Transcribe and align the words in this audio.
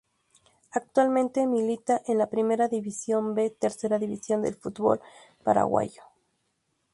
Actualmente 0.71 1.45
milita 1.45 2.01
en 2.07 2.17
la 2.17 2.27
Primera 2.27 2.67
División 2.67 3.35
B 3.35 3.51
tercera 3.51 3.99
división 3.99 4.41
del 4.41 4.55
fútbol 4.55 4.99
paraguayo. 5.43 6.01